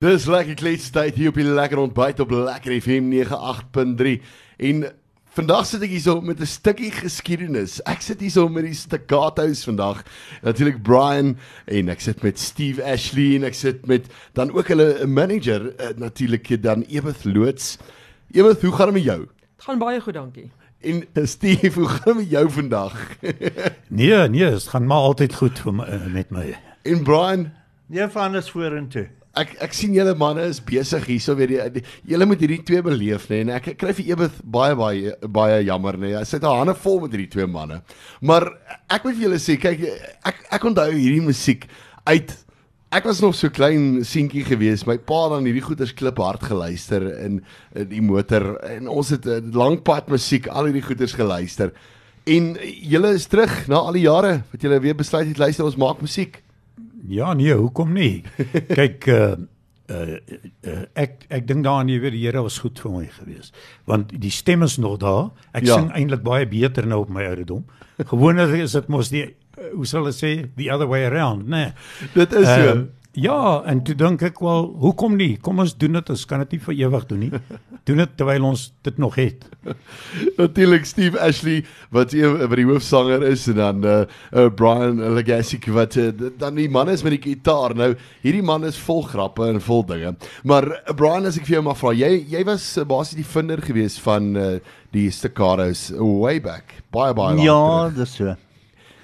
[0.00, 4.14] Dis lekker kletstyd hier op die lekker ontbyt op Lekker FM 98.3
[4.64, 4.78] en
[5.36, 7.82] vandag sit ek hier so met 'n stukkie geskiedenis.
[7.84, 10.00] Ek sit hier so met die Staccato's vandag.
[10.40, 11.36] Natuurlik Brian
[11.66, 15.92] en ek sit met Steve Ashley en ek sit met dan ook hulle manager uh,
[15.96, 17.76] natuurlik dan Ewith Loots.
[18.32, 19.20] Ewith, hoe gaan dit met jou?
[19.28, 20.50] Dit gaan baie goed, dankie.
[20.80, 22.96] En uh, Steve, hoe gaan dit met jou vandag?
[24.00, 26.56] nee, nee, dit gaan maar altyd goed vir my, uh, met my.
[26.88, 27.50] En Brian,
[27.90, 29.08] Nee, van is vorentoe.
[29.38, 32.82] Ek ek sien julle manne is besig hierso weer die, die julle moet hierdie twee
[32.82, 36.16] beleef nê en ek, kry vir ewig baie baie baie jammer nê.
[36.18, 37.78] Hy sit haar hande vol met hierdie twee manne.
[38.20, 38.48] Maar
[38.90, 39.86] ek moet vir julle sê kyk
[40.26, 41.68] ek ek onthou hierdie musiek
[42.10, 42.34] uit
[42.90, 44.82] Ek was nog so klein seentjie gewees.
[44.82, 47.36] My pa het dan hierdie goeters klip hard geluister in,
[47.78, 51.70] in die motor en ons het 'n lang pad musiek al hierdie goeters geluister.
[52.26, 55.78] En julle is terug na al die jare wat julle weer besluit het luister ons
[55.78, 56.42] maak musiek.
[57.08, 58.22] Ja, nee, hoekom nie?
[58.78, 59.32] Kyk uh
[59.90, 60.16] uh,
[60.66, 63.52] uh ek ek dink daaraan jy weet die Here was goed vir my gewees.
[63.90, 65.30] Want die stem is nog daar.
[65.52, 65.74] Ek Ja.
[65.80, 67.64] sing eintlik baie beter nou op my ouderdom.
[68.06, 69.32] Gewoonlik is dit mos die uh,
[69.74, 71.72] hoe sal ek sê the other way around, né?
[72.14, 72.68] Dit is so.
[72.74, 75.34] Ehm, ja, en toe dink ek wel, hoekom nie?
[75.42, 76.10] Kom ons doen dit.
[76.14, 77.30] Ons kan dit nie vir ewig doen nie.
[77.88, 79.46] doen dit terwyl ons dit nog het.
[80.40, 83.94] Natuurlik Steve Ashley wat een wat die hoofsanger is en dan uh,
[84.36, 87.74] uh Brian Legacy wat uh, dan die man is met die gitaar.
[87.78, 87.94] Nou
[88.24, 90.14] hierdie man is vol grappe en vol dinge.
[90.44, 93.26] Maar uh, Brian as ek vir jou mag vra, jy jy was uh, basies die
[93.26, 94.52] vinder gewees van uh,
[94.94, 96.76] die staccatos way back.
[96.94, 97.46] Baie baie lank.
[97.46, 98.36] Ja, dis so.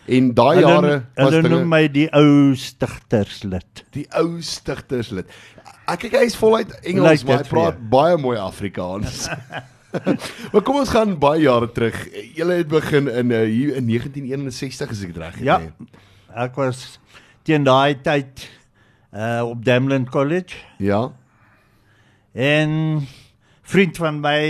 [0.06, 3.84] En daai jare was hulle noem my die ou stigterslid.
[3.96, 5.26] die ou stigterslid.
[5.86, 9.26] Ek kyk hy is voluit Engels, Lyk maar hy praat baie mooi Afrikaans.
[10.52, 11.96] maar kom ons gaan baie jare terug.
[12.36, 15.44] Julle het begin in uh, hier in 1961 as ek dit reg het.
[15.46, 15.58] Ja.
[15.60, 16.04] hè?
[16.46, 16.98] Ek was
[17.46, 18.46] teen daai tyd
[19.16, 21.12] uh op Demlin College Ja.
[22.34, 23.06] en
[23.62, 24.40] vriend van my,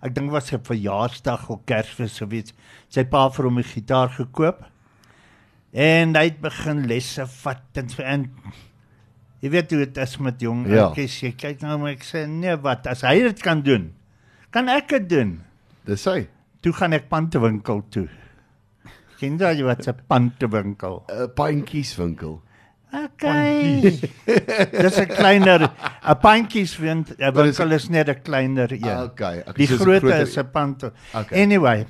[0.00, 2.54] ek dink was sy verjaarsdag of Kersfees of iets,
[2.88, 4.62] sy pa vir hom 'n gitaar gekoop.
[5.76, 8.22] En hy het begin lesse vat en en
[9.44, 10.86] jy weet hoe dit is met jong Ja.
[10.88, 13.90] ouetjies, jy kyk nou maar ek sê nee, wat as hy dit kan doen,
[14.50, 15.34] kan ek dit doen.
[15.84, 16.26] Dis hy.
[16.64, 18.08] Toe gaan ek pantewinkel toe.
[19.20, 21.04] Ken jy wat 'n pantewinkel?
[21.12, 22.40] 'n Pynkieswinkel.
[22.96, 23.80] Okay.
[24.82, 28.84] Dis 'n kleiner 'n pantjieswind, 'n winkel is net 'n kleiner een.
[28.88, 30.84] Ah, okay, okay, Die so groter- is 'n pant.
[31.14, 31.42] Okay.
[31.42, 31.86] Anyway.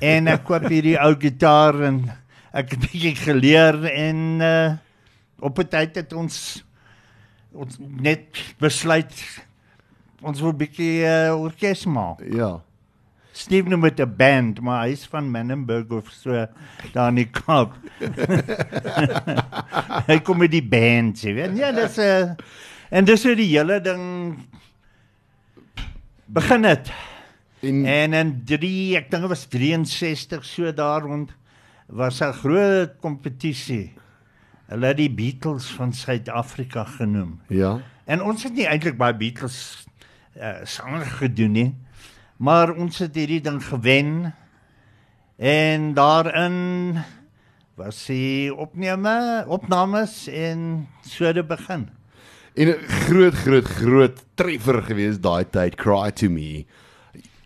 [0.00, 2.10] en ek koop hierdie ou gitaar en
[2.52, 4.76] ek het bietjie geleer en uh
[5.38, 6.64] op 'n tyd het ons
[7.52, 8.26] ons net
[8.58, 9.14] besluit
[10.22, 12.18] ons wil bietjie uh, orkes maak.
[12.26, 12.58] Ja.
[13.32, 16.46] Steve noem dit 'n band, maar hy's van Menenberg of so
[16.92, 17.76] daar in die Kaap.
[20.10, 21.56] hy kom met die band, jy weet.
[21.56, 22.34] Ja, dis 'n uh,
[22.90, 24.02] en dis hoe die hele ding
[26.26, 26.90] begin het.
[27.60, 31.30] En En in 3, ek dink dit was 63 so daar rond
[31.88, 33.92] was 'n groot kompetisie.
[34.68, 37.40] Hulle het die Beatles van Suid-Afrika genoem.
[37.48, 37.80] ja.
[38.04, 39.84] En ons het nie eintlik baie Beatles
[40.36, 41.74] uh, sanger gedoen nie.
[42.36, 44.34] Maar ons het hierdie ding gewen.
[45.36, 46.96] En daarin
[47.74, 51.88] was die opname, opnames en so het begin.
[52.54, 56.66] En 'n groot groot groot treffer gewees daai tyd Cry to Me.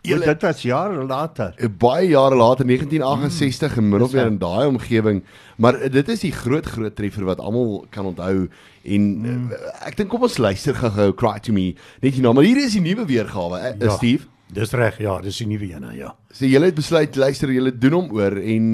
[0.02, 1.52] Julle dit was jare later.
[1.56, 4.32] Eh, baie jare later 1968 in middel dis weer waar.
[4.32, 5.22] in daai omgewing
[5.56, 8.48] maar eh, dit is die groot groot treffer wat almal kan onthou
[8.82, 9.52] en mm.
[9.86, 12.74] ek dink kom ons luister gou-gou Cry to Me net hier nou maar hier is
[12.74, 13.96] die nuwe weergawe eh, Ja.
[13.96, 16.10] Steve Dis reg, ja, dis die nuwe ene, ja.
[16.28, 18.66] sê julle het besluit luister julle doen hom oor en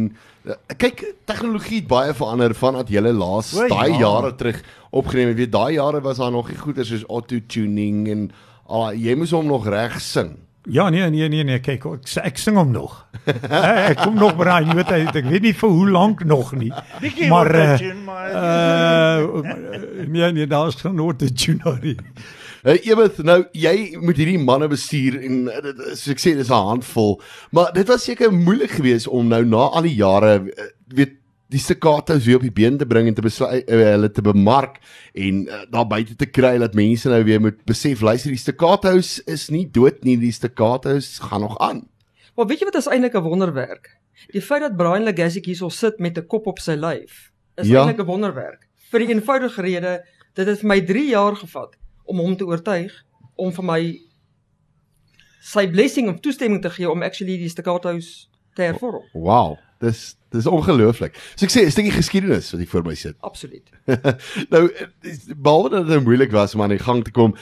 [0.81, 4.01] kyk tegnologie het baie verander vandat julle laas daai ja.
[4.01, 4.65] jare terug
[4.97, 8.29] opgeneem het weet daai jare was daar nog nie goeie soos auto tuning en
[8.67, 10.39] ah, jy moes hom nog reg sing
[10.71, 13.07] Ja, nee, nee, nee, nee, kyk, ek, ek sing hom nog.
[13.29, 16.53] Eh, ek kom nog braai, jy weet, ek, ek weet nie vir hoe lank nog
[16.57, 16.71] nie.
[17.01, 19.43] Bietjie Maar eh, maar uh
[20.09, 21.97] nee, nee, daar's geen auto-tune daar nie.
[22.65, 26.33] Uh, Ewith, nou jy moet hierdie manne bestuur en uh, dit is- soos ek sê
[26.37, 27.21] dis 'n handvol,
[27.55, 31.15] maar dit was seker moeilik geweest om nou na al die jare uh, weet
[31.49, 34.79] die staccatos weer op die been te bring en te besluit uh, hulle te bemark
[35.15, 39.19] en uh, daar buite te kry dat mense nou weer moet besef luister die staccatos
[39.25, 41.87] is nie dood nie, die staccatos gaan nog aan.
[42.37, 43.97] Maar weet jy wat is eintlik 'n wonderwerk?
[44.35, 47.81] Die feit dat Brian Legacy hierso sit met 'n kop op sy lyf is Ja.
[47.87, 48.69] eintlik 'n wonderwerk.
[48.91, 50.05] Vir die eenvoudige rede
[50.35, 52.93] dit het vir my 3 jaar gevat om hom te oortuig
[53.37, 54.01] om vir my
[55.41, 59.03] sy blessing of toestemming te gee om actually die staccatos te hervorm.
[59.13, 59.57] Wow.
[59.79, 61.15] Dis dis ongelooflik.
[61.37, 63.17] So ek sê 'n stukkie geskiedenis wat hier voor my sit.
[63.21, 63.71] Absoluut.
[64.53, 64.69] nou
[65.37, 67.37] behalwe dat dit moeilik was om aan die gang te kom,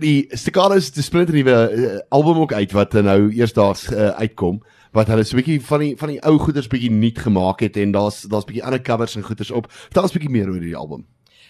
[0.00, 4.62] die Staccatos die splinter nuwe uh, album ook uit wat nou eersdaags uh, uitkom
[4.94, 7.76] wat hulle so 'n bietjie van die van die ou goeders bietjie nuut gemaak het
[7.76, 9.70] en daar's daar's bietjie ander covers en goeders op.
[9.70, 11.06] Vertel ons bietjie meer oor die album.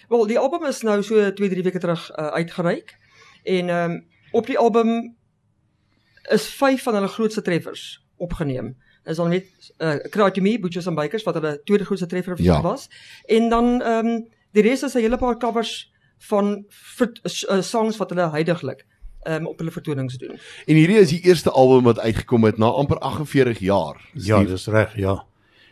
[0.09, 2.97] Wel, die album is nou so 2-3 weke terug uh, uitgereik
[3.43, 5.15] en ehm um, op die album
[6.29, 9.45] is 5 van hulle grootste treffers opgeneem is dan net
[9.79, 12.61] uh, to Me, Butchers and Bakers wat hulle tweede grootste treffer Ja.
[12.61, 12.89] was.
[13.25, 17.21] En dan ehm um, die res is 'n hele paar covers van vert-
[17.51, 18.85] uh, songs wat hulle heidaglik
[19.23, 20.39] ehm um, op hulle vertonings doen.
[20.65, 24.01] En hierdie is die eerste album wat uitgekom het na amper 48 jaar.
[24.13, 24.45] Ja, Steve.
[24.51, 25.25] dis reg, ja.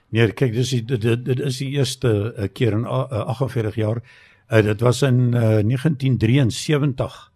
[0.10, 4.02] Nee, kyk, dis die, dit, dit is die eerste uh, keer in uh, 48 jaar.
[4.50, 7.32] Uh, dit was in uh, 1973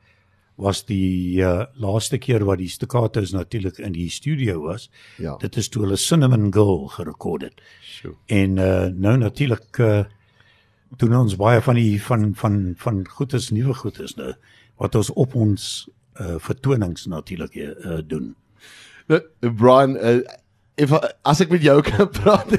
[0.58, 4.90] was die uh, laaste keer wat die Staccatos natuurlik in die studio was.
[5.22, 5.36] Ja.
[5.42, 7.62] Dit is toe hulle Cinnamon Girl gerekord het.
[7.86, 8.16] Sjoe.
[8.26, 10.04] En uh, nou natuurlik uh,
[10.98, 14.34] doen ons baie van die van van van goedes nuwe goedes nou
[14.82, 15.70] wat ons op ons
[16.22, 18.34] uh, vertonings natuurlik uh, doen.
[19.08, 20.20] Nou, Brian, uh,
[20.78, 20.94] if,
[21.26, 22.54] as ek met jou kan praat,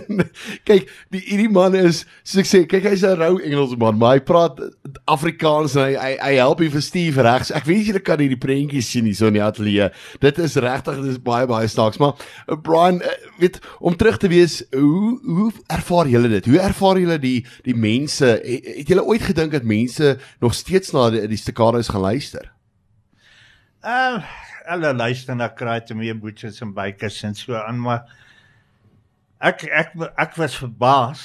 [0.66, 4.22] kyk, die hierdie man is soos ek sê, kyk hy's 'n rou Engelsman, maar hy
[4.26, 4.58] praat
[5.10, 7.52] Afrikaans en hy hy, hy help hier vir Steve regs.
[7.54, 9.90] Ek weet julle kan hierdie prentjies sien hier so in die ateljee.
[10.24, 14.18] Dit is regtig dit is baie baie snaaks, maar uh, Brian, uh, weet om terug
[14.18, 16.50] te wees, hoe hoe ervaar julle dit?
[16.50, 17.38] Hoe ervaar julle die
[17.68, 18.34] die mense?
[18.42, 22.50] Het, het julle ooit gedink dat mense nog steeds na die, die staccatos gaan luister?
[23.86, 24.26] Uh
[24.68, 28.04] hulle luister na Cry to Me Butchers and Bakers en so aan maar
[29.40, 31.24] ek ek ek was verbaas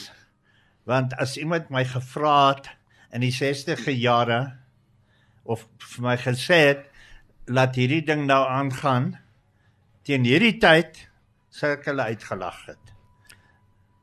[0.89, 2.69] want as iemand my gevra het
[3.13, 4.41] in die 60e jare
[5.43, 6.87] of vir my gesê het
[7.47, 9.13] laat hierdie ding nou aangaan
[10.07, 11.05] teen hierdie tyd
[11.53, 12.93] sou ek hulle uitgelag het.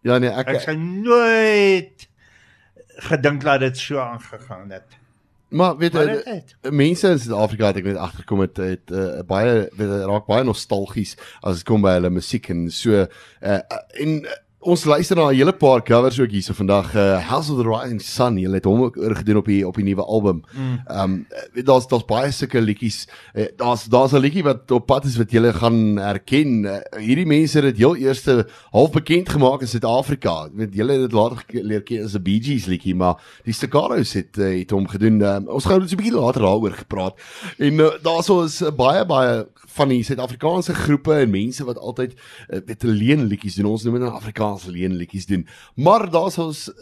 [0.06, 2.06] Ja nee, ek, Ek sou nooit
[3.10, 4.99] gedink dat dit so aangegaan het.
[5.50, 6.54] Maar weet jy het.
[6.70, 11.16] mense in Suid-Afrika het ek net agtergekom het het uh, baie weet, raak baie nostalgies
[11.40, 13.58] as dit kom by hulle musiek en so uh,
[13.98, 17.62] en uh, ons luister na 'n hele paar covers ook hierso vandag uh, House of
[17.62, 20.42] the Rising Sun jy het hom ook oorgedoen op die op die nuwe album.
[20.86, 23.08] Ehm um, weet, daar's daar's baie sulke liedjies.
[23.34, 26.64] Uh, daar's daar's 'n liedjie wat op pad is wat jy gaan herken.
[26.64, 30.48] Uh, hierdie mense het dit heel eerste half bekend gemaak in Suid-Afrika.
[30.52, 33.54] Weet julle het dit later geke- leer ken as 'n Bee Gees liedjie, maar die
[33.54, 35.20] Staccatos het uh, het hom gedoen.
[35.20, 37.14] Uh, ons gaan dus 'n bietjie later daaroor gepraat.
[37.58, 42.12] En uh, daarso is uh, baie baie van die Suid-Afrikaanse groepe en mense wat altyd
[42.12, 43.66] uh, weet leen liedjies doen.
[43.66, 45.46] Ons noem dit nou Afrikaanse leen liedjies doen.
[45.74, 46.74] Maar daar's ons uh,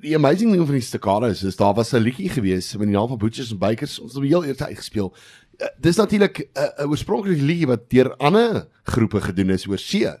[0.00, 3.08] die amazing ding van die Staccatos is daar was 'n liedjie gewees met die naam
[3.08, 3.98] van Butchers and Bakers.
[3.98, 5.14] Ons het hom heel eers uitgespeel.
[5.58, 9.78] Uh, dis natuurlik 'n uh, uh, oorspronklike liedjie wat deur ander groepe gedoen is oor
[9.78, 10.12] see.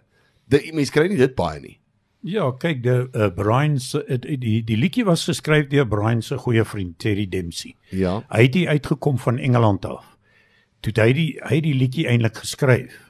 [0.48, 1.78] Die mense kry nie dit baie nie.
[2.26, 6.64] Ja, kyk, die uh, Brian se die die liedjie was geskryf deur Brian se goeie
[6.64, 7.76] vriend Terry Dempsey.
[7.90, 8.24] Ja.
[8.28, 10.16] Hy het die uitgekom van Engeland af.
[10.80, 13.07] Toe hy die hy die liedjie eintlik geskryf.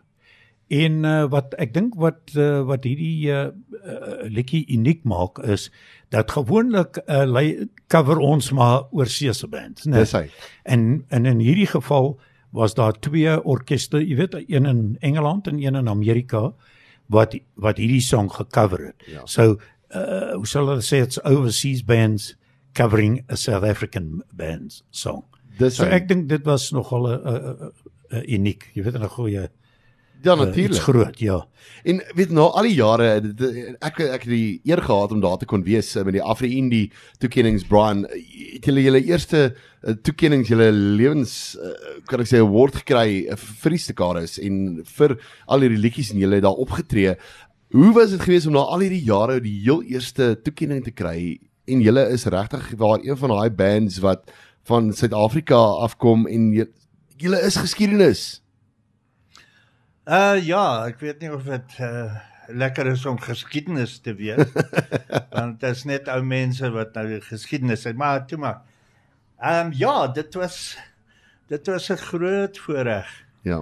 [0.69, 5.71] En uh, wat ek dink wat uh, wat hierdie uh, uh, liedjie uniek maak is
[6.13, 10.03] dat gewoonlik uh, lei cover ons maar oorseese bands, né?
[10.05, 10.27] Dis hy.
[10.65, 12.19] En en in hierdie geval
[12.53, 16.53] was daar twee orkeste, jy weet, een in Engeland en een in Amerika
[17.09, 19.09] wat wat hierdie song gecover het.
[19.09, 19.25] Ja.
[19.27, 19.57] So,
[19.95, 22.35] uh hoe sal hulle sê it's overseas bands
[22.77, 25.25] covering a South African band's song.
[25.59, 25.91] Dis So hy.
[25.97, 27.73] ek dink dit was nogal 'n 'n
[28.13, 29.49] 'n uniek, jy weet 'n goeie
[30.23, 30.83] ja uh, iets natuurlik.
[30.83, 31.47] groot, ja.
[31.83, 33.09] En weet na al die jare
[33.79, 36.51] ek ek het die eer gehad om daar te kon wees eh, met die Afri
[36.57, 36.91] Indie
[37.23, 39.43] toekennings Brian het julle julle eerste
[39.83, 44.81] eh, toekennings julle lewens eh, kan ek sê award gekry eh, vir die Staccatos en
[44.99, 47.15] vir al hierdie liedjies en julle het daar opgetree.
[47.75, 51.39] Hoe was dit geweest om na al hierdie jare die heel eerste toekenning te kry
[51.69, 54.33] en julle is regtig waar een van daai bands wat
[54.69, 56.51] van Suid-Afrika afkom en
[57.19, 58.41] julle is geskiedenis.
[60.09, 62.17] Uh ja, ek weet nie of dit uh
[62.49, 64.55] lekker is om geskiedenis te weet.
[65.37, 68.63] want dit is net ou mense wat nou geskiedenis het, maar toe maar.
[69.37, 70.79] Ehm um, ja, dit was
[71.53, 73.11] dit was 'n groot voorreg.
[73.45, 73.61] Ja.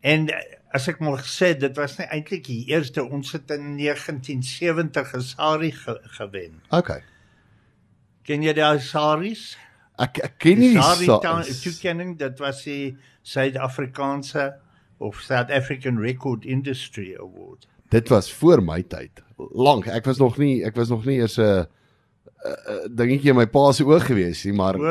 [0.00, 3.76] En eh, as ek mag sê, dit was nie eintlik die eerste ons het in
[3.80, 6.60] 1970 gesari ge gewen.
[6.68, 7.02] Okay.
[8.22, 9.56] Ken jy daai saris?
[9.96, 14.52] Ek ek ken nie die Sari sa- town toekenning, dit was die Suid-Afrikaanse
[14.98, 17.66] of South African Record Industry Award.
[17.90, 19.22] Dit was voor my tyd.
[19.54, 19.86] Lank.
[19.86, 21.64] Ek was nog nie ek was nog nie eers 'n uh,
[22.44, 24.76] uh, dingetjie in my pa se oog gewees nie, maar.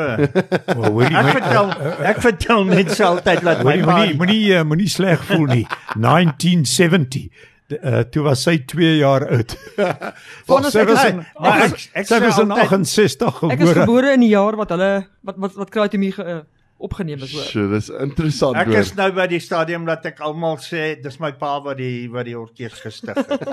[0.77, 1.69] Well, hoorie, Ek my- vertel
[2.13, 5.67] ek vertel mense altyd dat my Moenie moenie moenie uh, moenie sleg voel nie.
[6.07, 7.29] 1970.
[7.83, 9.55] uh, toe was sy 2 jaar oud.
[10.47, 13.59] Vanus, sy ek was is- in, ag, ek- ek sy was in altyd- 68 Ek
[13.59, 13.81] is gebore.
[13.81, 14.91] gebore in die jaar wat hulle
[15.27, 16.41] wat wat wat Kraaitomie ge, uh,
[16.79, 17.43] opgeneem is hoor.
[17.43, 21.31] So, dis interessant Ek is nou by die stadium dat ek almal sê dis my
[21.31, 23.47] pa wat die wat die orkes gestig het.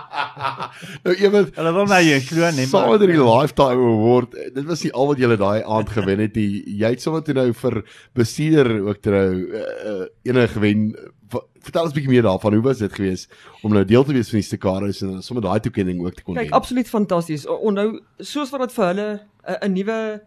[1.04, 4.34] nou ewe Hulle wil my nie glo nie, Saam maar met die lifetime award.
[4.54, 6.62] Dit was nie al wat jy daai aand gewen het nie.
[6.80, 7.80] Jy het sommer toe nou vir
[8.18, 9.30] bestuurder ook toe nou
[9.62, 10.90] uh, ene gewen.
[11.30, 12.54] Va- Vertel ons 'n bietjie meer daarvan.
[12.56, 13.30] Hoe was dit geweest
[13.62, 16.34] om nou deel te wees van die Stekaris en sommer daai toekenning ook te kon
[16.34, 16.52] Kyk, wen?
[16.56, 17.46] absoluut fantasties.
[17.46, 19.08] Onthou soos wat dit vir hulle
[19.46, 20.20] 'n 'n nuwe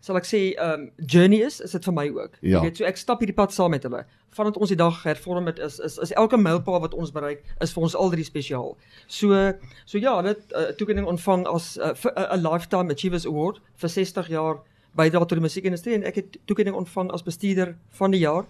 [0.00, 2.38] sal ek sê um journey is, is dit vir my ook.
[2.40, 2.58] Ja.
[2.58, 4.04] Jy weet, so ek stap hierdie pad saam met hulle.
[4.30, 7.72] Vandat ons die dag hervorm het is is is elke mylpaal wat ons bereik is
[7.72, 8.76] vir ons al drie spesiaal.
[9.08, 9.52] So
[9.86, 12.92] so ja, hulle het 'n uh, toekenning ontvang as 'n uh, vir 'n- 'n lifetime
[12.92, 14.58] achievers award vir 60 jaar
[14.96, 18.44] bydra tot die musiekindustrie en ek het toekenning ontvang as bestuurder van die jaar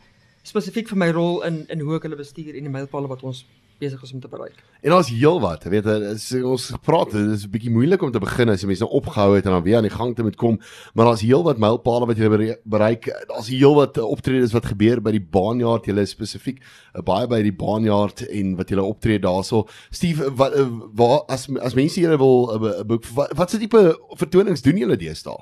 [0.45, 3.45] spesifiek vir my rol in in hoe ek hulle bestuur en die mylpaale wat ons
[3.79, 4.55] besig is om te bereik.
[4.83, 8.19] En daar's heelwat, jy weet, as ons gepraat dit is 'n bietjie moeilik om te
[8.21, 10.37] begin as jy mense nou opgehou het en dan weer aan die gang te moet
[10.37, 10.59] kom,
[10.95, 13.05] maar daar's heelwat mylpale wat jy bere- bereik.
[13.29, 16.61] Daar's heelwat eh, optredes wat gebeur by die baanjaard, jy is spesifiek
[16.95, 19.69] uh, baie by die baanjaard en wat jy optree daarso.
[19.91, 23.59] Steve, wat uh, waar as as mense julle wil 'n uh, boek wat, wat se
[23.59, 25.37] tipe vertonings doen julle deesdae?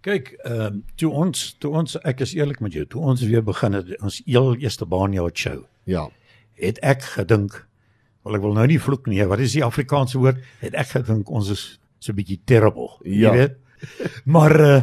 [0.00, 3.42] Kyk, ehm um, toe ons toe ons ek is eerlik met jou, toe ons weer
[3.42, 6.08] begin het ons heel eerste baanjaar show, Ja.
[6.60, 7.66] Het ek gedink
[8.24, 10.42] wel ek wil nou nie vloek nie, wat is die Afrikaanse woord?
[10.60, 13.32] Het ek gedink ons is so 'n bietjie terrible, Ja.
[13.32, 13.56] jy weet.
[14.32, 14.80] Maar uh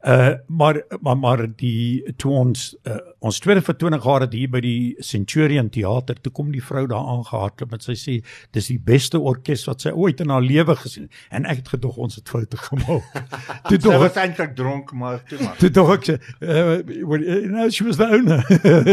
[0.00, 4.62] uh maar maar maar die toe ons uh, ons tweede vertoning gehad het hier by
[4.64, 8.14] die Centurion Theater, toe kom die vrou daar aangehardloop en sy sê
[8.56, 11.20] dis die beste orkes wat sy ooit in haar lewe gesien het.
[11.36, 13.20] En ek het gedog ons het foute gemaak.
[13.68, 15.60] toe dog ek was eintlik dronk maar toe maar.
[15.60, 18.40] Toe dog ek uh, well, know, she was the owner.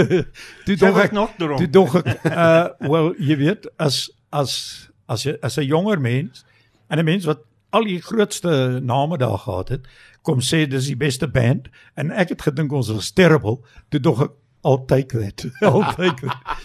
[0.67, 1.63] toe dog ek nog dronk.
[1.63, 6.44] Toe dog ek uh wel jy weet as as as as 'n jonger mens
[6.91, 9.88] en 'n mens wat al die grootste name daar gehad het,
[10.21, 13.62] kom sê dis die beste band en ek het gedink ons was terrible.
[13.89, 15.45] Toe dog ek that.
[15.62, 16.57] I'll take that.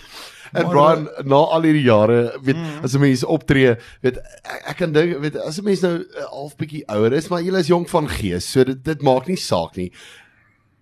[0.52, 2.82] En Brian, na al hierdie jare, weet mm.
[2.84, 6.26] as 'n mens optree, weet ek, ek kan dink, weet as 'n mens nou 'n
[6.28, 9.36] half bietjie ouer is, maar jy is jonk van gees, so dit dit maak nie
[9.36, 9.92] saak nie.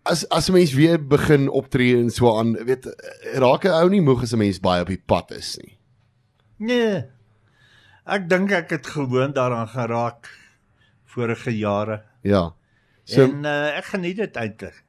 [0.03, 2.91] As as 'n mens weer begin optree en so aan, weet
[3.39, 5.79] raak 'n ou nie moeg as 'n mens baie op die pad is nie.
[6.59, 7.05] Nee.
[8.11, 10.29] Ek dink ek het gewoon daaraan geraak
[11.11, 12.03] vorige jare.
[12.23, 12.53] Ja.
[13.05, 14.85] So en uh, ek geniet dit eintlik.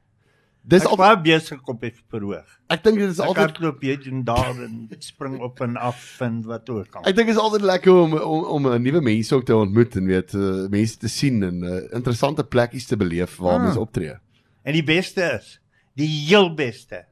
[0.62, 2.46] dis al baie besig op die verhoog.
[2.70, 6.36] ek dink dit is altyd hardloop hier en daar en spring op en af en
[6.46, 7.02] wat ook al.
[7.10, 9.96] Ek dink dit is altyd lekker om om om 'n nuwe mense ook te ontmoet
[9.96, 13.62] en weet uh, mense te sien en uh, interessante plekkies te beleef waar Ah.
[13.64, 14.14] mense optree.
[14.62, 15.58] En die beste is,
[15.94, 17.04] die heel beste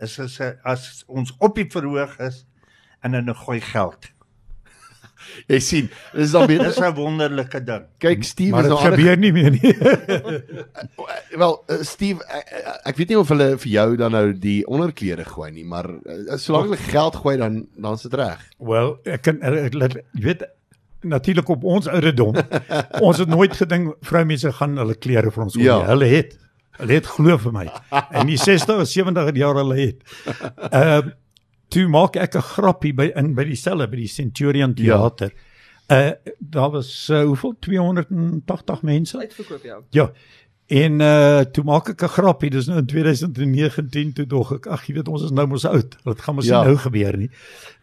[0.00, 2.46] is as as ons op die verhoog is
[3.00, 4.10] en dan gooi geld.
[5.48, 7.84] Jy sien, dis dan weer Dis 'n wonderlike ding.
[7.98, 9.74] kyk Steve maar is dit nou ander- gebeur nie meer nie.
[11.42, 14.60] Wel, uh, Steve, ek, ek- ek weet nie of hulle vir jou dan nou die
[14.66, 15.86] onderklere gooi nie, maar
[16.40, 18.42] solank hulle geld gooi dan dan is dit reg.
[18.58, 20.44] Wel, ek kan ek, ek, jy weet
[21.02, 22.36] natuurlik op ons ouderdom.
[23.06, 25.64] ons het nooit gedink vroumense gaan hulle klere vir ons gooi.
[25.64, 25.78] Ja.
[25.80, 25.86] Ja.
[25.94, 26.36] Hulle het.
[26.80, 27.66] Hulle het glo vir my.
[28.20, 30.04] In die 60 of 70 jaar hulle het.
[30.70, 31.16] Ehm uh,
[31.70, 34.96] toe maak ek 'n grappie by in by dieselfde by die Centurion Ja.
[34.96, 35.32] Theater.
[35.90, 39.18] Uh daar was uh, hoeveel 280 mense.
[39.18, 39.78] Uitverkoop ja.
[39.90, 40.12] Ja.
[40.70, 44.86] En uh toe maak ek 'n grappie, dis nou in 2019 toe dog ek, ag
[44.86, 45.96] jy weet ons is nou mos oud.
[46.04, 46.60] Dit gaan mos Ja.
[46.60, 46.64] ja.
[46.68, 47.30] nou gebeur nie.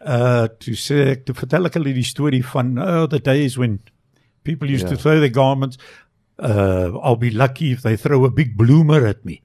[0.05, 3.79] Uh toe sê ek, toe vertel ek hulle die storie van oh the days when
[4.43, 4.91] people used Ja.
[4.91, 4.95] ja.
[4.95, 5.77] to throw their garments
[6.39, 9.41] uh I'll be lucky if they throw a big bloomer at me.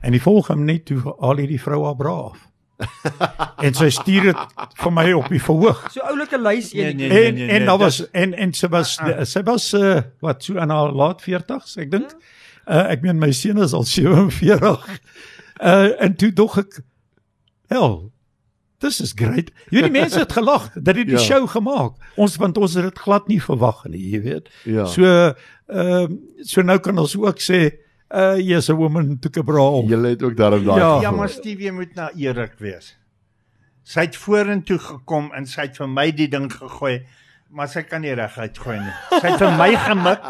[0.00, 2.48] En die volgende net toe al hierdie vroue braaf.
[3.64, 4.40] En sy stuur dit
[4.82, 5.78] vir my op die verhoog.
[5.94, 6.96] So oulike lys Nee, een.
[6.96, 8.96] nee, En nee, en nee, daar dis- was en en sy was
[9.32, 12.12] sy was uh, wat so in haar laat 40s ek dink.
[12.66, 15.00] Uh, ek meen my seun is al 47.
[15.62, 16.80] Uh en toe dog ek
[17.72, 18.12] hel
[18.78, 19.48] This is great.
[19.72, 21.20] Jy weet die mense het gelag dat dit die Ja.
[21.22, 21.24] ja.
[21.24, 21.94] show gemaak.
[22.20, 24.50] Ons want ons het dit glad nie verwag nie, jy weet.
[24.68, 24.84] Ja.
[24.84, 25.32] So ehm
[25.72, 26.04] uh,
[26.44, 27.62] so nou kan ons ook sê
[28.14, 29.82] uh yes a woman took a bra.
[29.86, 30.78] Julle het ook daarom daai.
[30.80, 31.00] Ja.
[31.00, 32.94] Ja, maar Steve, jy moet nou eerlik wees.
[33.86, 37.04] Sy het vorentoe gekom en sy het vir my die ding gegooi,
[37.50, 38.92] maar sy kan nie reguit gooi nie.
[39.22, 40.24] Sy het vir my gemik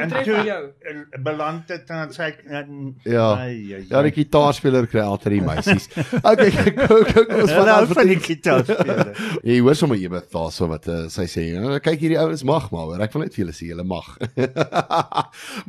[0.00, 0.60] en toe vir jou.
[0.88, 3.26] eh, beland dit en sy en, Ja.
[3.36, 5.88] ai, ai, Ja, die gitaarspeler kry altyd die meisies.
[6.22, 9.12] Okay, kyk, kyk, ons Hulle hou van van die gitaarspeler.
[9.50, 12.88] Jy hoor sommer ewig daarso wat uh, sy sê, nou, kyk hierdie ouens mag maar,
[12.88, 13.00] hoor.
[13.04, 14.10] ek wil net vir julle sê julle mag.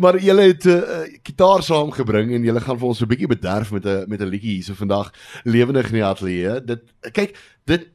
[0.02, 3.28] maar julle het 'n uh, gitaar saamgebring en julle gaan vir ons so 'n bietjie
[3.28, 5.12] bederf met 'n met 'n liedjie hierso vandag
[5.44, 6.62] lewendig in die ateljee.
[6.66, 7.36] Dit kyk,
[7.66, 7.88] dit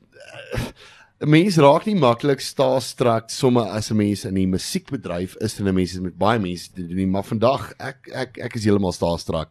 [1.21, 5.69] 'n mens raak nie maklik starstruck sommer as 'n mens in die musiekbedryf is en
[5.69, 8.65] 'n mens is met baie mense te doen, nie, maar vandag ek ek ek is
[8.65, 9.49] heeltemal starstruck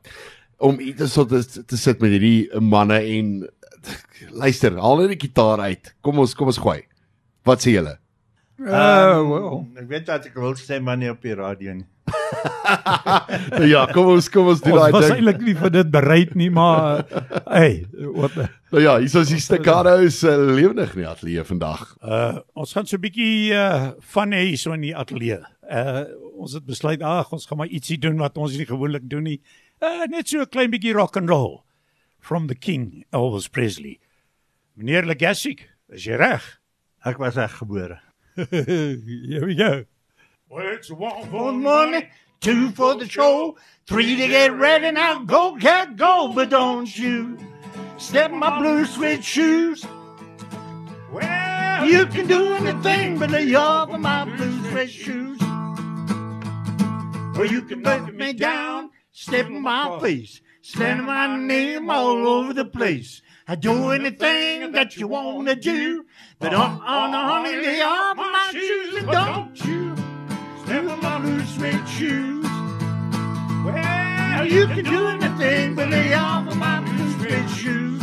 [0.59, 3.49] om iets so te, te sit met hierdie manne en
[4.41, 5.93] luister, haal net die gitaar uit.
[6.01, 6.81] Kom ons kom ons gooi.
[7.45, 7.97] Wat sê julle?
[8.57, 9.65] Uh, Ehm, well.
[9.75, 11.85] Ek weet dat ek wil sê maar nie op die radio nie.
[13.55, 15.15] Nou ja, kom ons kom ons doen Ons daai was ding.
[15.19, 17.03] eintlik nie vir dit bereid nie, maar
[17.45, 17.85] hey,
[18.17, 18.37] wat
[18.71, 21.83] Nou ja, hier is die staccatos uh, lewendig in die ateljee vandag.
[22.03, 25.39] uh ons gaan so 'n bietjie uh van hê so in die ateljee.
[25.69, 26.03] Uh
[26.35, 29.39] ons het besluit ag, ons gaan maar ietsie doen wat ons nie gewoonlik doen nie.
[29.81, 31.63] Uh net so 'n klein bietjie rock and roll
[32.19, 33.99] from the king Elvis Presley.
[34.75, 36.43] Meneer Legassic, is jy reg?
[37.05, 37.99] Ek was reg gebore.
[38.35, 39.85] Here we go.
[40.47, 42.07] Well, it's one for the money,
[42.39, 45.23] two for the show, three to get ready now.
[45.23, 47.37] Go, cat, go, but don't you
[47.97, 49.83] step in my blue suede shoes.
[51.11, 55.41] Well, You can do anything but lay off of my blue suede shoes.
[57.37, 62.53] Or you can let me down, step in my face, slandering my name all over
[62.53, 63.23] the place.
[63.47, 66.05] I do anything that you wanna do,
[66.39, 69.84] but uh, uh, on, on, honey, lay off of my shoes and don't you
[70.65, 72.45] step in my blue suede shoes.
[73.65, 78.01] Well, you can do anything but lay off of my blue suede shoes.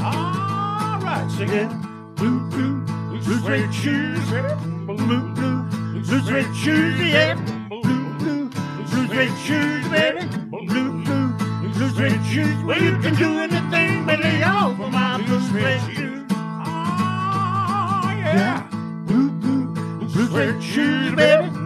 [0.00, 1.70] all right, sing it.
[2.16, 2.80] Blue, blue,
[3.20, 4.20] blue suede shoes.
[4.30, 5.62] Blue, blue,
[6.02, 7.34] blue suede shoes, yeah.
[7.68, 10.26] Blue, blue, blue suede shoes, baby.
[10.66, 11.28] Blue, blue,
[11.72, 12.64] blue suede shoes.
[12.64, 16.26] Well, you can do anything but lay off of my blue suede shoes.
[16.30, 18.66] Oh, Yeah.
[19.06, 19.66] Blue, blue,
[20.08, 21.65] blue suede shoes, baby.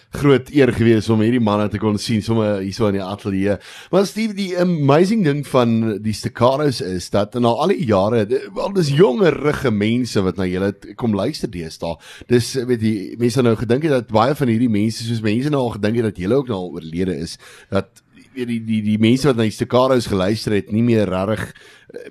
[0.11, 3.57] groot eer geweest om hierdie manne te kon sien sommer hierso in die ateljee.
[3.93, 8.75] Maar Steve, die amazing ding van die staccatos is dat na al die jare, wel
[8.75, 11.95] dis jongerige mense wat na julle kom luister deesdae.
[12.31, 15.67] Dis weet jy, mense het nou gedink dat baie van hierdie mense soos mense nou
[15.67, 17.37] al gedink het dat julle ook nou al oorlede is,
[17.71, 18.03] dat
[18.35, 21.51] die die die mense wat na die staccatos geluister het nie meer regtig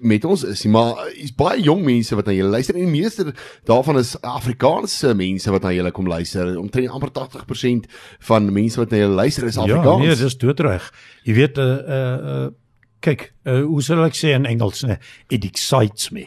[0.00, 3.00] met ons is nie, maar hier's baie jong mense wat na julle luister en die
[3.00, 3.32] meeste
[3.68, 6.50] daarvan is Afrikaanse mense wat na julle kom luister.
[6.60, 7.86] Omtrent amper 80%
[8.28, 10.04] van mense wat na julle luister is Ja, Afrikaans.
[10.04, 10.90] nee, dis doodreg.
[11.24, 12.48] Jy weet uh uh, uh
[13.00, 14.98] kyk, uh, hoe sal ek sê in Engels, nee,
[15.32, 16.26] it excites me.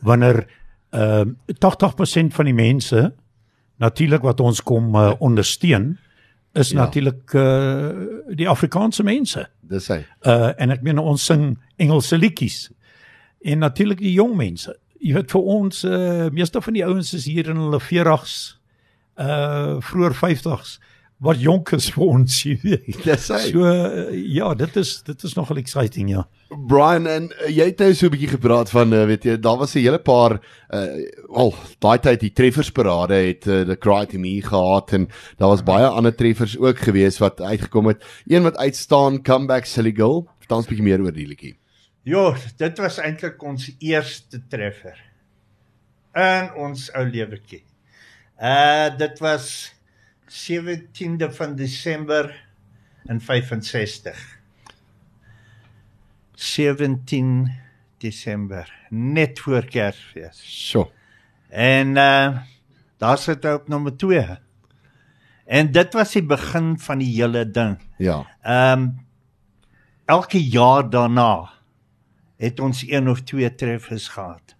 [0.00, 0.46] Wanneer
[0.94, 3.12] ehm uh, 80% van die mense
[3.82, 5.98] natuurlik wat ons kom uh, ondersteun
[6.54, 6.78] is Ja.
[6.78, 6.84] ja.
[6.84, 7.90] natuurlik uh
[8.38, 9.44] die Afrikaanse mense.
[9.60, 10.00] Dis hy.
[10.24, 12.70] Uh en ek meen ons sing Engelse liedjies.
[13.44, 14.72] En natuurlik die jong mense.
[15.04, 18.36] Jy weet vir ons uh meeste van die ouens is hier in hulle 40s
[19.20, 20.78] uh vroeër 50s
[21.24, 22.98] wat jonk is vir ons, jy weet.
[23.06, 23.40] Dis hy.
[23.52, 26.24] So uh, ja, dit is dit is nogal exciting ja.
[26.68, 29.58] Brian en uh, jy het nou so 'n bietjie gepraat van uh, weet jy daar
[29.60, 30.38] was 'n hele paar
[30.72, 30.86] uh
[31.32, 35.64] al daai tyd die treffersparade het uh, the cry to me gehad en daar was
[35.64, 38.04] baie ander treffers ook gewees wat uitgekom het.
[38.26, 40.28] Een wat uitstaan comeback silly girl.
[40.38, 41.56] Vertel ons 'n bietjie meer oor die liedjie.
[42.04, 44.98] Jo, dit was eintlik ons eerste treffer
[46.20, 47.62] in ons ou lewetjie.
[48.36, 49.46] Uh dit was
[50.28, 52.28] 17de van Desember
[53.08, 54.20] in 65.
[56.34, 57.48] 17
[58.04, 60.44] Desember, net voor Kersfees.
[60.44, 60.90] Sjoe.
[61.48, 62.44] En uh
[63.00, 64.36] daar sit hy op nommer 2.
[65.44, 67.78] En dit was die begin van die hele ding.
[67.96, 68.20] Ja.
[68.42, 68.88] Ehm
[70.04, 71.53] elke jaar daarna
[72.36, 74.56] het ons een of twee treffers gehad.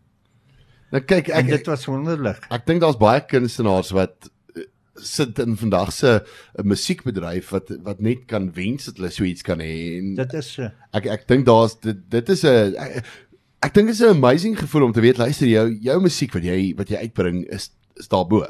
[0.94, 2.46] Nou kyk En ek dit was wonderlik.
[2.54, 8.00] Ek dink daar's baie kunstenaars wat eh, sit in vandag se uh, musiekbedryf wat wat
[8.00, 10.70] net kan wens dat hulle so iets kan hê en Dit is so.
[10.94, 13.04] ek ek dink daar's dit dit is 'n ek,
[13.66, 16.44] ek dink dit is 'n amazing gevoel om te weet luister jou jou musiek wat
[16.44, 18.46] jy wat jy uitbring is is daarbo.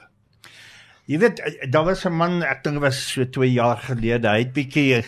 [1.04, 4.28] Jy weet, eh, daar was 'n man, ek dink dit was so 2 jaar gelede.
[4.28, 5.04] Hy het bietjie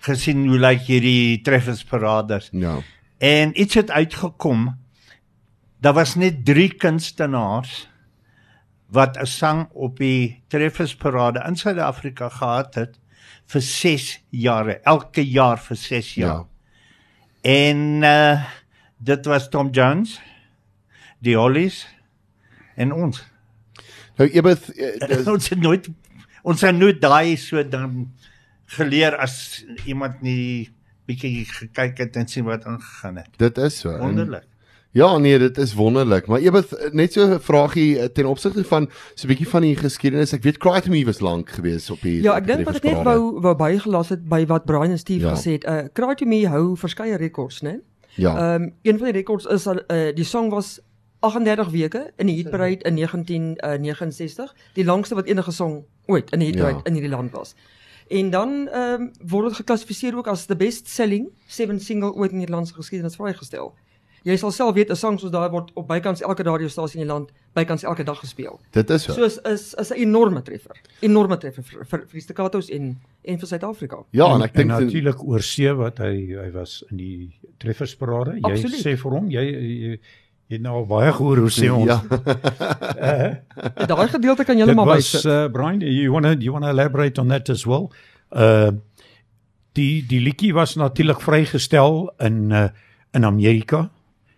[0.00, 2.48] gesien hoe lyk hierdie treffers paraders.
[2.52, 2.82] Ja.
[3.24, 4.78] En iets het uitgekom.
[5.80, 7.88] Daar was net 3 kunstenaars
[8.86, 12.98] wat 'n sang op die treffers parade in Suid-Afrika gehad het
[13.46, 16.44] vir 6 jare, elke jaar vir 6 jaar.
[17.42, 17.50] Ja.
[17.50, 18.44] En uh
[18.98, 20.20] dit was Tom Jones,
[21.18, 21.86] die Hollies
[22.76, 23.24] en ons.
[24.16, 25.88] Nou Ebeth eh, dis- ons het nooit
[26.42, 28.12] ons het nooit daai so dan
[28.64, 30.70] geleer as iemand nie
[31.06, 33.28] bietjie gekyk het en sien wat aangegaan het.
[33.36, 33.96] Dit is so.
[33.98, 34.44] Wonderlik.
[34.94, 38.88] Ja, nee, dit is wonderlik, maar ewig net so 'n vraagie eh, ten opsigte van
[39.14, 40.32] so 'n bietjie van die geskiedenis.
[40.32, 42.82] Ek weet Cry to Me was lank geweest op die Ja, ek dink wat ek
[42.82, 45.34] net wou wou bygelas het by wat Brian en Steve Ja.
[45.34, 45.64] gesê het.
[45.64, 47.80] Uh Cry to Me hou verskeie rekords, né?
[48.14, 48.36] Ja.
[48.54, 50.80] Ehm um, een van die rekords is al uh, die song was
[51.20, 56.48] 38 weke in die hitparade in 1969, die langste wat enige song ooit in die
[56.52, 56.84] hitparade Ja.
[56.84, 57.54] in hierdie land was.
[58.08, 62.30] En dan ehm um, word dit geklassifiseer ook as the best selling seven single ooit
[62.30, 63.74] in Nederlandse geskiedenis vrygestel.
[64.24, 67.12] Jy sal self weet 'n sang soos daai word op bykans elke radiostasie in die
[67.12, 68.60] land bykans elke dag gespeel.
[68.72, 69.12] dit is so.
[69.12, 70.76] So is is is 'n enorme treffer.
[71.00, 74.04] Enorme treffer vir vir, vir die staccatos en en vir Suid-Afrika.
[74.10, 78.34] ja, en ek dink en natuurlik oor see wat hy hy was in die treffersparade.
[78.34, 78.80] Jy Absoluut.
[78.80, 79.98] sê vir hom, jy jy,
[80.46, 81.86] jy het nou al baie gehoor hoe sê ons.
[81.88, 82.00] Ja.
[83.74, 85.24] En Daai gedeelte kan jy Dit maar was bysit.
[85.30, 87.88] uh, Brian, you want to you want to elaborate on that as well?
[88.30, 88.70] Uh
[89.74, 92.68] die die liedjie was natuurlik vrygestel in uh,
[93.12, 93.88] in Amerika.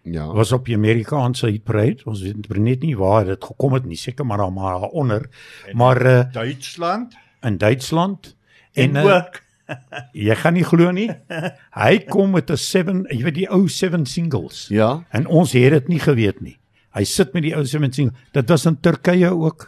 [0.03, 0.27] Ja.
[0.33, 2.05] Was op die Amerikaanse hitparade.
[2.05, 5.29] Ons weet net nie waar dit gekom het nie, seker maar daar maar daaronder.
[5.73, 8.37] Maar uh, Duitsland in Duitsland
[8.73, 9.40] en, en, en uh, ook
[10.12, 11.11] jy gaan nie glo nie.
[11.74, 14.66] Hy kom met 'n 7, jy weet die ou 7 singles.
[14.68, 15.05] Ja.
[15.11, 16.57] En ons het dit nie geweet nie.
[16.94, 18.16] Hy sit met die ou 7 singles.
[18.33, 19.66] Dit was in Turkye ook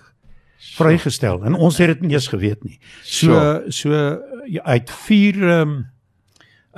[0.77, 2.79] vrygestel en ons het dit nie eens geweet nie.
[3.03, 3.91] So so
[4.47, 5.87] ja, uit 4 ehm um,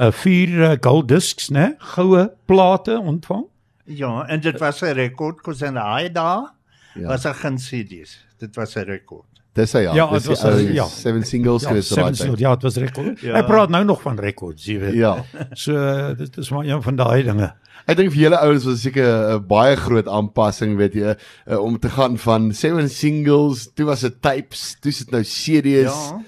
[0.00, 1.74] uh, vier uh, gold discs, né?
[1.78, 3.44] Goue plate ontvang.
[3.84, 6.48] ja, en dit was 'n rekord kos in daai dae
[6.94, 7.06] Ja.
[7.06, 8.18] was daar geen CD's.
[8.38, 9.26] Dit was 'n rekord.
[9.58, 9.94] Dis hy ja.
[9.98, 10.84] Ja, dis dit was die ja.
[10.86, 13.20] seven singles Ja, geweest seven daai ja, dit was rekord.
[13.24, 13.34] Ja.
[13.34, 14.94] Hy praat nou nog van rekords, jy weet.
[14.94, 15.16] Ja.
[15.58, 15.74] So
[16.18, 17.50] dit is maar een van daai dinge.
[17.90, 21.78] Ek dink vir julle ouens was seker 'n baie groot aanpassing, weet jy, uh, om
[21.78, 25.96] te gaan van seven singles, toe was dit tapes, toe is dit nou CD's.
[25.98, 26.20] Ja.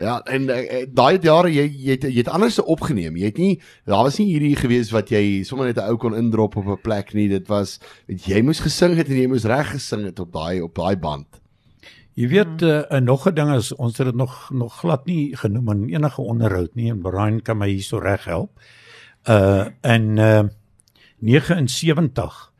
[0.00, 3.18] Ja, en uh, daai jare jy jy het, jy het anders opgeneem.
[3.20, 6.16] Jy het nie daar was nie hierdie gewees wat jy sommer net 'n ou kon
[6.16, 7.28] indrop op 'n plek nie.
[7.28, 10.74] Dit was jy moes gesing het en jy moes reg gesing het op daai op
[10.74, 11.28] daai band.
[12.20, 15.36] Jy weet uh, en nog 'n ding is ons het dit nog nog glad nie
[15.36, 18.60] genoem in enige onderhoud nie en Brian kan my hierso reg help.
[19.28, 20.42] Uh in uh
[21.18, 22.52] 79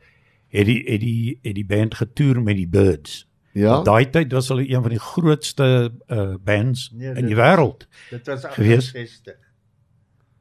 [0.47, 3.27] het die het die het die band getoer met die Birds.
[3.53, 3.81] Ja.
[3.83, 7.87] Daai tyd was hulle een van die grootste uh bands Nee, in dit- die wêreld.
[8.09, 8.85] Dit was Gewees?
[8.93, 9.35] 68.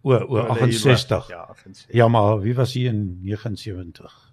[0.02, 1.28] O o 68.
[1.28, 1.94] Ja, 68.
[1.94, 4.29] Ja, maar wie was hier in 79?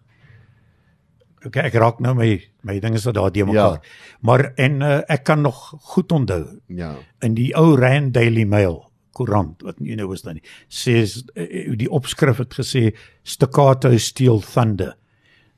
[1.47, 2.29] Okay, ek raak nou my
[2.67, 3.77] my dinge is dat daar die mekaar.
[3.79, 4.17] Ja.
[4.21, 6.95] Maar en uh, ek kan nog goed onthou Ja.
[7.21, 8.83] in die ou Rand Daily Mail
[9.17, 10.99] koerant wat nie nou is dan nie sê
[11.35, 12.91] uh, die opskrif het gesê
[13.23, 14.95] staccato steel thunder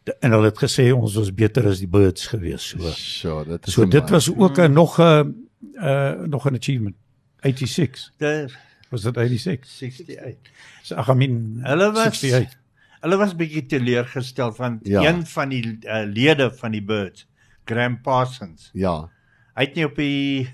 [0.07, 3.67] De- en hulle het gesê ons was beter as die birds gewees so Sure, dit
[3.67, 5.33] is so dit was ook 'n nog 'n
[5.75, 6.95] uh, nog 'n achievement
[7.43, 8.51] 86 Dit
[8.91, 10.51] was dit 86 68.
[10.83, 12.55] so ag I mean Hulle was 68
[13.01, 15.01] Hulle was bietjie teleurgestel van Ja.
[15.07, 17.27] een van die uh, lede van die Birds,
[17.65, 18.69] Graham Parsons.
[18.73, 19.09] Ja.
[19.55, 20.49] Hy het nie op die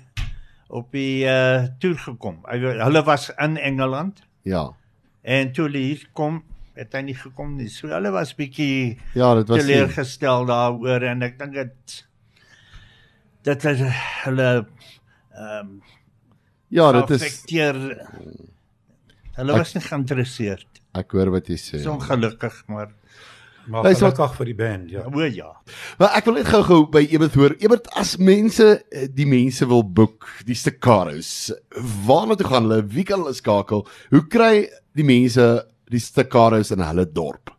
[0.68, 2.40] op die uh toer gekom.
[2.50, 4.72] Hy hulle was in Engeland Ja.
[5.22, 6.42] en toe hulle hier kom,
[6.74, 7.68] het hy nie gekom nie.
[7.68, 11.54] So hulle was bietjie Ja, dit was teleurgestel daaroor en ek dink
[13.46, 13.80] dit is
[14.24, 14.48] hulle
[15.36, 15.82] ehm um,
[16.68, 17.76] Ja, dit is affekteer
[19.36, 20.66] hulle Ek- was nie geïnteresseerd.
[20.98, 21.82] Ek hoor wat jy sê.
[21.82, 22.94] So ongelukkig, maar
[23.66, 25.48] maar Hy gelukkig vir die band ja o ja.
[25.98, 27.56] Maar ek wil net gou-gou by Ebert hoor.
[27.58, 31.50] Ebert, as mense eh, die mense wil boek, die staccatos,
[32.06, 32.84] waarna toe gaan hulle?
[32.94, 33.82] Wie kan hulle skakel?
[34.14, 37.50] Hoe kry die mense die staccatos in hulle dorp?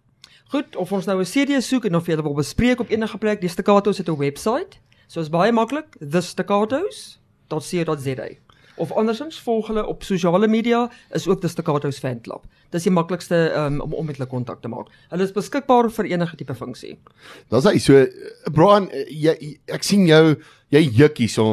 [0.47, 3.17] Goed, of ons nou 'n CD soek en of jy dit wil bespreek op enige
[3.17, 4.79] plek, die Staccatos het 'n webwerf.
[5.07, 8.27] So is baie maklik, thestaccatos.co.za.
[8.77, 12.43] Of andersins volg hulle op sosiale media is ook die Staccatos fanklub.
[12.69, 14.87] Dis die maklikste um, om om met hulle kontak te maak.
[15.09, 16.97] Hulle is beskikbaar vir enige tipe funksie.
[17.49, 18.07] Dis hy so eh,
[18.53, 20.35] Brian, eh, jy ek sien jou
[20.69, 21.45] jy juk hierso.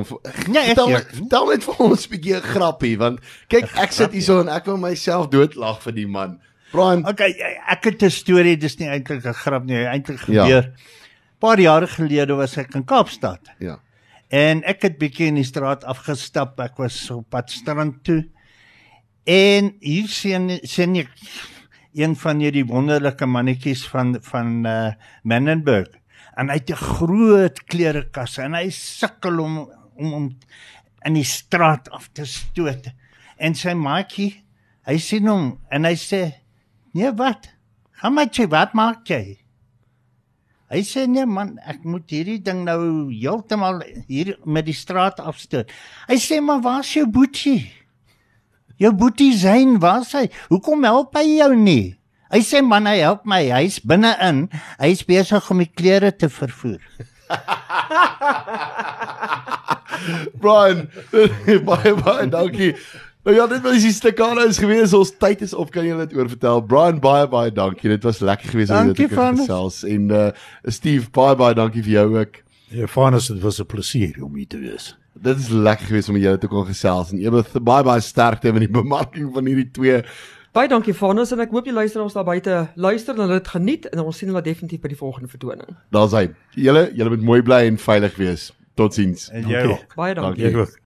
[0.48, 1.12] Nee, ek Vertel, juk.
[1.20, 4.66] vertel net vir ons 'n bietjie 'n grappie want kyk, ek sit hierso en ek
[4.66, 6.40] wil myself doodlag vir die man.
[6.72, 7.30] Brian, Okay,
[7.70, 10.44] ek het 'n storie, dis nie eintlik 'n grap nie, eintlik Ja.
[10.44, 10.72] gebeur.
[11.40, 13.78] Paar jare gelede was ek in Kaapstad ja.
[14.28, 16.60] En ek het bietjie in die straat afgestap.
[16.60, 18.22] Ek was op pad strand toe.
[19.24, 21.12] En hier sien sien ek
[21.94, 25.92] een van hierdie wonderlike mannetjies van van uh Menenberg.
[26.36, 30.36] En hy het 'n groot klerekas en hy sukkel om om om
[31.04, 32.90] in die straat af te stoot.
[33.36, 34.44] En sy maatjie,
[34.86, 36.32] hy sien hom en hy sê:
[36.92, 37.48] "Nee, wat?
[37.92, 39.43] Gaan maar jy, wat maak jy?"
[40.72, 45.70] Hy sê: "Nee man, ek moet hierdie ding nou heeltemal hier met die straat afstoot."
[46.08, 47.70] Hy sê: "Maar waar's jou boetie?"
[48.78, 50.28] Jou boetie Zayn, waar's hy?
[50.50, 51.94] Hoekom help hy jou nie?
[52.34, 53.44] Hy sê man, hy help my.
[53.46, 54.48] Hy's binne-in.
[54.80, 56.82] Hy's besig om die klere te vervoer.
[60.42, 60.88] Brian,
[61.68, 62.74] baie baie dankie.
[63.24, 64.92] Nou ja, dit was die stukane is gewees.
[64.92, 65.70] Ons tyd is op.
[65.72, 66.58] Kan jy dit oor vertel?
[66.68, 67.88] Brian, baie baie dankie.
[67.94, 70.26] Dit was lekker geweest om jou Dankie, te kan gesels en uh
[70.68, 72.36] Steve, baie baie dankie vir jou ook.
[72.74, 74.92] Ja, Vanus, dit was 'n plesier om hier te wees.
[75.14, 78.66] Dit is lekker geweest om julle te kon gesels en ewig baie baie sterkte met
[78.66, 80.02] die bemarking van hierdie twee.
[80.52, 83.86] Baie dankie Vanus en ek hoop die luisteraars daar buite luister en hulle dit geniet
[83.86, 85.76] en ons sien hulle definitief by die volgende vertoning.
[85.90, 86.28] Daar's hy.
[86.54, 88.52] Julle, julle moet mooi bly en veilig wees.
[88.74, 89.30] Totsiens.
[89.30, 89.72] En jy Dankie.
[89.72, 89.94] ook.
[89.94, 90.42] Baie dankie.
[90.52, 90.74] Dankie.
[90.74, 90.82] Jy.